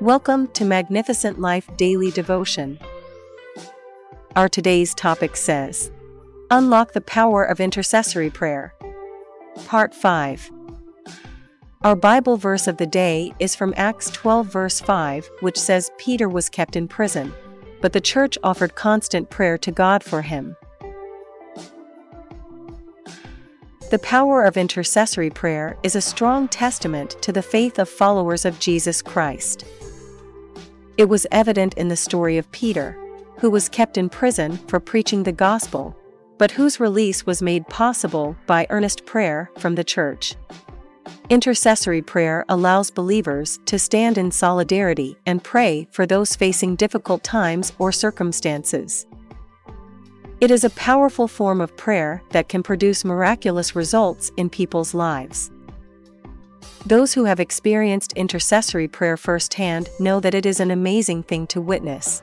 [0.00, 2.78] Welcome to Magnificent Life Daily Devotion.
[4.34, 5.92] Our today's topic says
[6.50, 8.72] Unlock the Power of Intercessory Prayer.
[9.66, 10.50] Part 5.
[11.82, 16.30] Our Bible verse of the day is from Acts 12, verse 5, which says Peter
[16.30, 17.34] was kept in prison,
[17.82, 20.56] but the church offered constant prayer to God for him.
[23.90, 28.58] The power of intercessory prayer is a strong testament to the faith of followers of
[28.58, 29.66] Jesus Christ.
[31.00, 32.94] It was evident in the story of Peter,
[33.38, 35.96] who was kept in prison for preaching the gospel,
[36.36, 40.34] but whose release was made possible by earnest prayer from the church.
[41.30, 47.72] Intercessory prayer allows believers to stand in solidarity and pray for those facing difficult times
[47.78, 49.06] or circumstances.
[50.42, 55.50] It is a powerful form of prayer that can produce miraculous results in people's lives.
[56.86, 61.60] Those who have experienced intercessory prayer firsthand know that it is an amazing thing to
[61.60, 62.22] witness.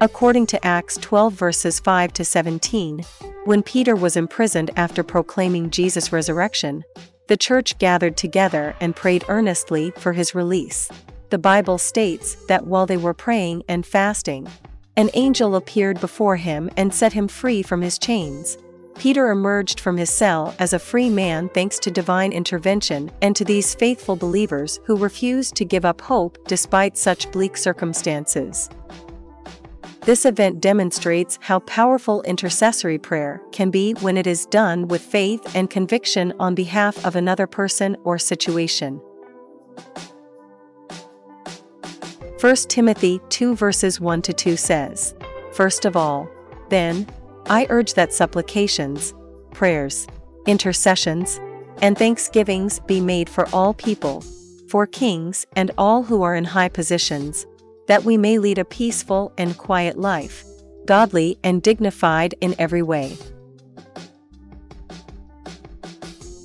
[0.00, 3.04] According to Acts 12 verses 5 to 17,
[3.44, 6.84] when Peter was imprisoned after proclaiming Jesus' resurrection,
[7.28, 10.90] the church gathered together and prayed earnestly for his release.
[11.28, 14.48] The Bible states that while they were praying and fasting,
[14.96, 18.58] an angel appeared before him and set him free from his chains.
[19.00, 23.46] Peter emerged from his cell as a free man thanks to divine intervention and to
[23.46, 28.68] these faithful believers who refused to give up hope despite such bleak circumstances.
[30.02, 35.56] This event demonstrates how powerful intercessory prayer can be when it is done with faith
[35.56, 39.00] and conviction on behalf of another person or situation.
[42.38, 45.14] 1 Timothy 2 verses 1 to 2 says,
[45.52, 46.28] First of all,
[46.68, 47.06] then,
[47.46, 49.14] I urge that supplications,
[49.52, 50.06] prayers,
[50.46, 51.40] intercessions,
[51.82, 54.22] and thanksgivings be made for all people,
[54.68, 57.46] for kings and all who are in high positions,
[57.88, 60.44] that we may lead a peaceful and quiet life,
[60.86, 63.16] godly and dignified in every way.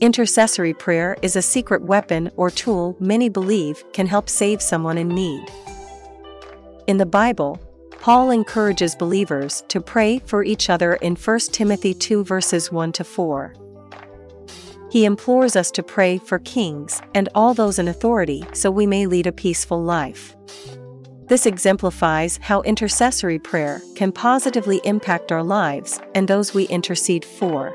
[0.00, 5.08] Intercessory prayer is a secret weapon or tool many believe can help save someone in
[5.08, 5.42] need.
[6.86, 7.58] In the Bible,
[8.06, 13.02] Paul encourages believers to pray for each other in 1 Timothy 2 verses 1 to
[13.02, 13.52] 4.
[14.92, 19.08] He implores us to pray for kings and all those in authority so we may
[19.08, 20.36] lead a peaceful life.
[21.26, 27.74] This exemplifies how intercessory prayer can positively impact our lives and those we intercede for.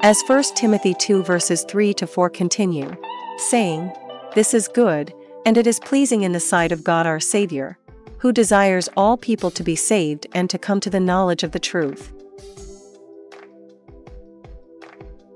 [0.00, 2.96] As 1 Timothy 2 verses 3 to 4 continue,
[3.36, 3.92] saying,
[4.34, 5.12] This is good,
[5.44, 7.76] and it is pleasing in the sight of God our Savior,
[8.18, 11.58] who desires all people to be saved and to come to the knowledge of the
[11.58, 12.12] truth.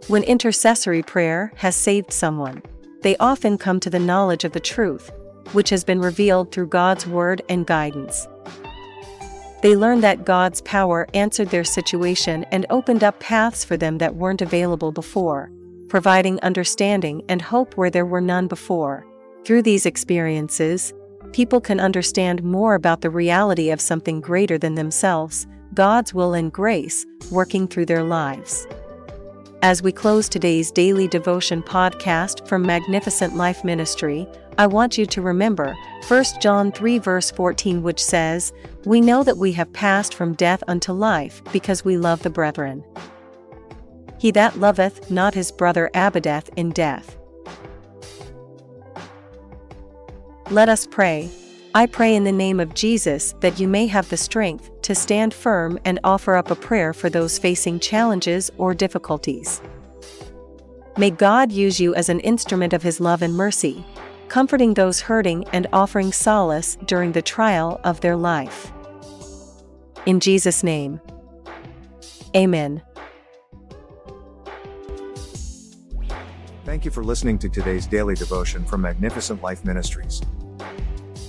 [0.08, 2.62] When intercessory prayer has saved someone,
[3.02, 5.10] they often come to the knowledge of the truth,
[5.52, 8.26] which has been revealed through God's word and guidance.
[9.62, 14.16] They learn that God's power answered their situation and opened up paths for them that
[14.16, 15.52] weren't available before,
[15.88, 19.06] providing understanding and hope where there were none before.
[19.44, 20.94] Through these experiences,
[21.32, 26.52] people can understand more about the reality of something greater than themselves, God's will and
[26.52, 28.66] grace, working through their lives.
[29.62, 34.26] As we close today's daily devotion podcast from Magnificent Life Ministry,
[34.56, 35.76] I want you to remember
[36.08, 38.52] 1 John 3 verse 14 which says,
[38.84, 42.82] We know that we have passed from death unto life because we love the brethren.
[44.18, 47.16] He that loveth not his brother abideth in death.
[50.50, 51.30] Let us pray.
[51.76, 55.32] I pray in the name of Jesus that you may have the strength to stand
[55.32, 59.62] firm and offer up a prayer for those facing challenges or difficulties.
[60.98, 63.84] May God use you as an instrument of His love and mercy,
[64.26, 68.72] comforting those hurting and offering solace during the trial of their life.
[70.04, 71.00] In Jesus' name.
[72.34, 72.82] Amen.
[76.64, 80.20] Thank you for listening to today's daily devotion from Magnificent Life Ministries.